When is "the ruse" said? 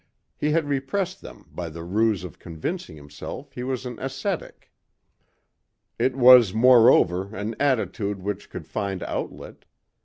1.69-2.23